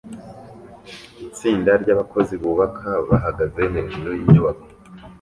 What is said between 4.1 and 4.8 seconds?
yinyubako